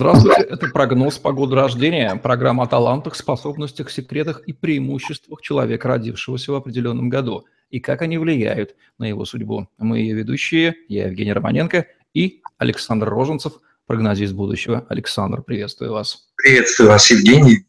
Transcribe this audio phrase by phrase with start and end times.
[0.00, 6.52] Здравствуйте, это прогноз по году рождения, программа о талантах, способностях, секретах и преимуществах человека, родившегося
[6.52, 9.68] в определенном году, и как они влияют на его судьбу.
[9.76, 14.86] Мы ее ведущие, я Евгений Романенко и Александр Роженцев, прогнозист будущего.
[14.88, 16.30] Александр, приветствую вас.
[16.34, 17.66] Приветствую вас, Евгений.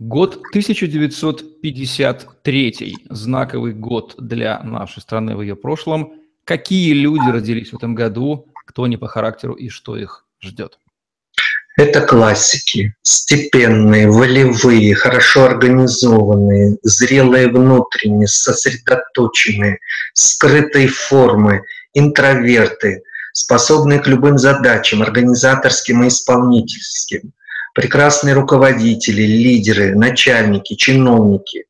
[0.00, 6.14] Год 1953, знаковый год для нашей страны в ее прошлом.
[6.42, 10.80] Какие люди родились в этом году, кто они по характеру и что их ждет?
[11.76, 19.78] Это классики, степенные, волевые, хорошо организованные, зрелые внутренне, сосредоточенные,
[20.12, 23.02] скрытой формы, интроверты,
[23.32, 27.32] способные к любым задачам, организаторским и исполнительским,
[27.74, 31.64] прекрасные руководители, лидеры, начальники, чиновники.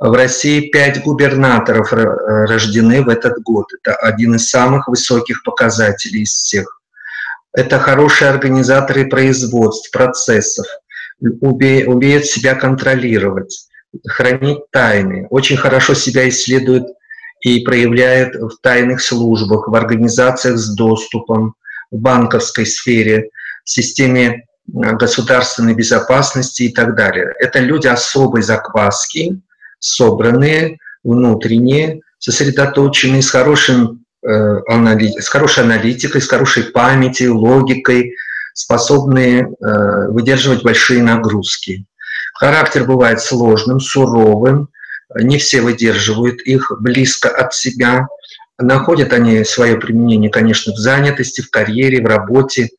[0.00, 3.66] В России пять губернаторов рождены в этот год.
[3.72, 6.80] Это один из самых высоких показателей из всех
[7.54, 10.66] это хорошие организаторы производств, процессов,
[11.20, 13.68] умеют себя контролировать,
[14.06, 16.86] хранить тайны, очень хорошо себя исследуют
[17.40, 21.54] и проявляют в тайных службах, в организациях с доступом,
[21.90, 23.30] в банковской сфере,
[23.64, 27.32] в системе государственной безопасности и так далее.
[27.38, 29.40] Это люди особой закваски,
[29.78, 38.14] собранные, внутренние, сосредоточенные, с хорошим Э, с хорошей аналитикой, с хорошей памятью, логикой,
[38.54, 41.84] способные э, выдерживать большие нагрузки.
[42.34, 44.68] Характер бывает сложным, суровым,
[45.14, 48.08] не все выдерживают их близко от себя.
[48.58, 52.70] Находят они свое применение, конечно, в занятости, в карьере, в работе.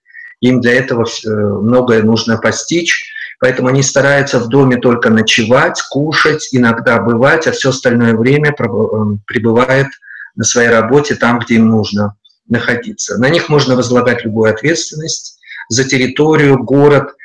[0.42, 6.50] Им для этого э, многое нужно постичь, поэтому они стараются в доме только ночевать, кушать,
[6.52, 9.88] иногда бывать, а все остальное время пребывает
[10.36, 12.16] на своей работе там, где им нужно
[12.47, 13.17] находиться.
[13.17, 17.16] На них можно возлагать любую ответственность за территорию, город,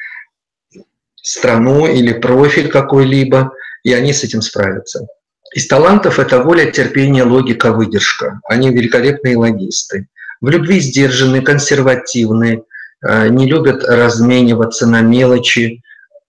[1.16, 3.52] страну или профиль какой-либо,
[3.82, 5.06] и они с этим справятся.
[5.54, 8.40] Из талантов это воля, терпение, логика, выдержка.
[8.48, 10.06] Они великолепные логисты.
[10.40, 12.62] В любви сдержанные, консервативные,
[13.06, 15.82] э, не любят размениваться на мелочи,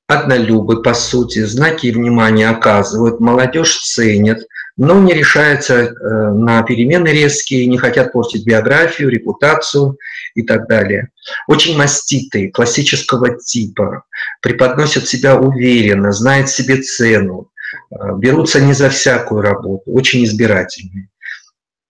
[0.08, 4.40] однолюбы, по сути, знаки внимания оказывают, молодежь ценят,
[4.78, 5.94] но не решаются э,
[6.32, 9.98] на перемены резкие, не хотят портить биографию, репутацию
[10.36, 11.10] и так далее.
[11.48, 14.04] Очень маститые, классического типа,
[14.42, 17.50] преподносят себя уверенно, знают себе цену,
[17.92, 21.10] э, берутся не за всякую работу, очень избирательные.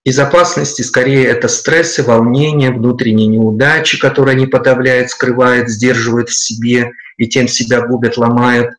[0.03, 6.93] Из опасности скорее это стрессы, волнения, внутренние неудачи, которые они подавляют, скрывают, сдерживают в себе
[7.17, 8.71] и тем себя губят, ломают.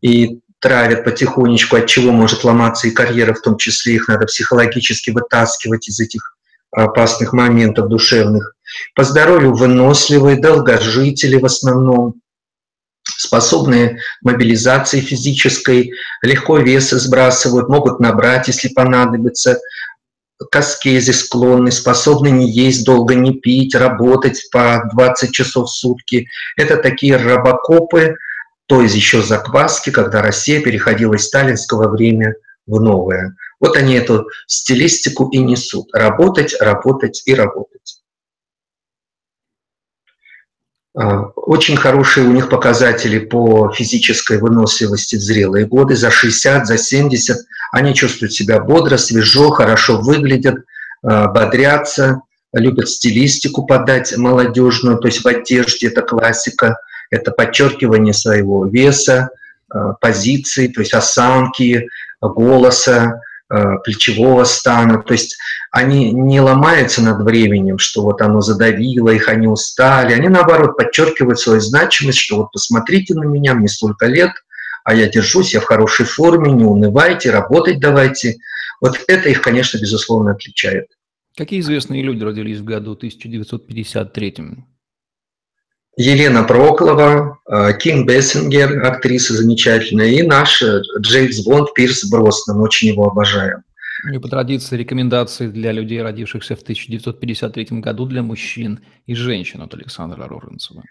[0.00, 5.10] И травят потихонечку, от чего может ломаться и карьера, в том числе их надо психологически
[5.10, 6.34] вытаскивать из этих
[6.70, 8.54] опасных моментов душевных.
[8.94, 12.14] По здоровью выносливые, долгожители в основном,
[13.04, 15.92] способные мобилизации физической,
[16.22, 19.60] легко весы сбрасывают, могут набрать, если понадобится,
[20.50, 26.26] к склонны, способны не есть долго, не пить, работать по 20 часов в сутки.
[26.56, 28.16] Это такие робокопы,
[28.66, 32.34] то есть еще закваски, когда Россия переходила из сталинского времени
[32.66, 33.36] в новое.
[33.60, 35.94] Вот они эту стилистику и несут.
[35.94, 38.00] Работать, работать и работать.
[40.96, 45.94] А, очень хорошие у них показатели по физической выносливости в зрелые годы.
[45.94, 47.36] За 60, за 70
[47.72, 50.64] они чувствуют себя бодро, свежо, хорошо выглядят,
[51.02, 52.22] а, бодрятся,
[52.54, 56.78] любят стилистику подать молодежную, то есть в одежде, это классика–
[57.14, 59.30] это подчеркивание своего веса,
[59.72, 61.88] э, позиции, то есть осанки,
[62.20, 63.20] голоса,
[63.50, 65.02] э, плечевого стана.
[65.02, 65.36] То есть
[65.70, 70.12] они не ломаются над временем, что вот оно задавило их, они устали.
[70.12, 74.32] Они, наоборот, подчеркивают свою значимость, что вот посмотрите на меня, мне столько лет,
[74.84, 78.36] а я держусь, я в хорошей форме, не унывайте, работать давайте.
[78.80, 80.86] Вот это их, конечно, безусловно отличает.
[81.36, 84.64] Какие известные люди родились в году 1953?
[85.96, 92.88] Елена Проклова, э, Ким Бессингер, актриса замечательная, и наш э, Джеймс Бонд Пирс Броснан, очень
[92.88, 93.62] его обожаем.
[94.12, 99.72] И по традиции рекомендации для людей, родившихся в 1953 году, для мужчин и женщин от
[99.74, 100.82] Александра Роренцева.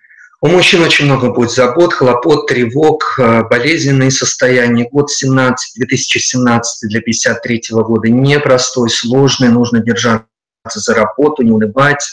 [0.41, 4.87] У мужчин очень много будет забот, хлопот, тревог, э, болезненные состояния.
[4.89, 10.25] Год 17, 2017 для 53 года непростой, сложный, нужно держаться
[10.65, 12.05] за работу, не унывать,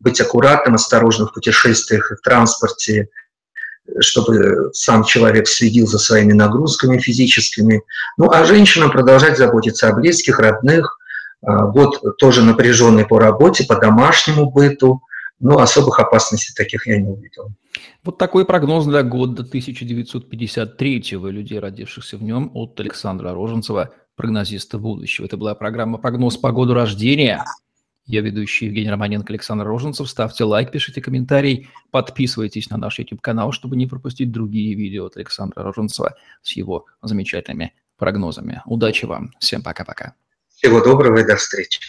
[0.00, 3.08] быть аккуратным, осторожным в путешествиях и в транспорте,
[4.00, 7.82] чтобы сам человек следил за своими нагрузками физическими.
[8.16, 10.98] Ну а женщинам продолжать заботиться о близких, родных.
[11.42, 15.02] А, год тоже напряженный по работе, по домашнему быту,
[15.40, 17.50] Но особых опасностей таких я не увидел.
[18.02, 24.78] Вот такой прогноз для года 1953 и людей, родившихся в нем, от Александра Роженцева, прогнозиста
[24.78, 25.26] будущего.
[25.26, 27.44] Это была программа «Прогноз по году рождения».
[28.06, 30.08] Я ведущий Евгений Романенко, Александр Роженцев.
[30.08, 35.62] Ставьте лайк, пишите комментарий, подписывайтесь на наш YouTube-канал, чтобы не пропустить другие видео от Александра
[35.62, 38.60] Роженцева с его замечательными прогнозами.
[38.66, 39.32] Удачи вам.
[39.38, 40.14] Всем пока-пока.
[40.48, 41.80] Всего доброго и до встречи.